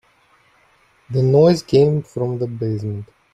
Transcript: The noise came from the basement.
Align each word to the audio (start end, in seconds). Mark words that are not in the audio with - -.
The 1.11 1.21
noise 1.21 1.61
came 1.61 2.01
from 2.01 2.39
the 2.39 2.47
basement. 2.47 3.09